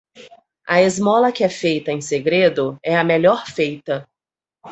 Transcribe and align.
A 0.73 0.81
esmola 0.87 1.31
que 1.31 1.43
é 1.43 1.47
feita 1.47 1.91
em 1.91 2.01
segredo 2.01 2.75
é 2.81 2.97
a 2.97 3.03
melhor 3.03 3.45
feita. 3.45 4.09